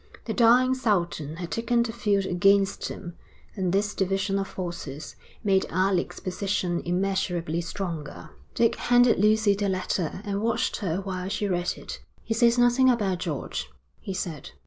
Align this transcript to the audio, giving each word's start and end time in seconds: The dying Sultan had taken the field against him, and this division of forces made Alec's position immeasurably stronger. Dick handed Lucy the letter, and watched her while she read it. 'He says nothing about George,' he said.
The 0.25 0.33
dying 0.33 0.73
Sultan 0.73 1.35
had 1.35 1.51
taken 1.51 1.83
the 1.83 1.93
field 1.93 2.25
against 2.25 2.87
him, 2.87 3.13
and 3.55 3.71
this 3.71 3.93
division 3.93 4.39
of 4.39 4.47
forces 4.47 5.15
made 5.43 5.67
Alec's 5.69 6.19
position 6.19 6.81
immeasurably 6.83 7.61
stronger. 7.61 8.31
Dick 8.55 8.77
handed 8.77 9.19
Lucy 9.19 9.53
the 9.53 9.69
letter, 9.69 10.21
and 10.25 10.41
watched 10.41 10.77
her 10.77 10.97
while 11.01 11.29
she 11.29 11.47
read 11.47 11.73
it. 11.77 12.01
'He 12.23 12.33
says 12.33 12.57
nothing 12.57 12.89
about 12.89 13.19
George,' 13.19 13.69
he 13.99 14.11
said. 14.11 14.49